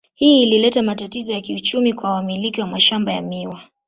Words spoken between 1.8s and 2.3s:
kwa